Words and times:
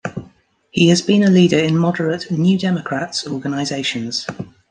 He 0.71 0.89
has 0.89 1.03
been 1.03 1.21
a 1.21 1.29
leader 1.29 1.59
in 1.59 1.77
moderate, 1.77 2.31
"New 2.31 2.57
Democrats" 2.57 3.27
organizations. 3.27 4.25